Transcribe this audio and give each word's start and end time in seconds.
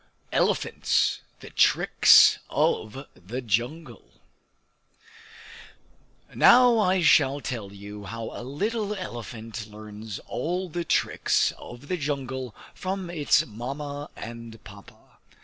Elephants: 0.31 1.21
The 1.41 1.51
Tricks 1.51 2.39
of 2.49 3.05
the 3.13 3.39
Jungle 3.39 4.13
Now 6.33 6.79
I 6.79 7.03
shall 7.03 7.39
tell 7.39 7.71
you 7.71 8.05
how 8.05 8.31
a 8.31 8.41
little 8.41 8.95
elephant 8.95 9.67
learns 9.67 10.17
all 10.25 10.69
the 10.69 10.83
tricks 10.85 11.51
of 11.55 11.87
the 11.87 11.97
jungle 11.97 12.55
from 12.73 13.11
its 13.11 13.45
Mamma 13.45 14.09
and 14.17 14.63
Papa. 14.63 15.19